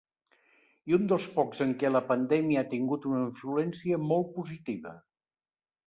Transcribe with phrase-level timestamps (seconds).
[0.91, 5.01] I un dels pocs en què la pandèmia ha tingut una influència molt positiva.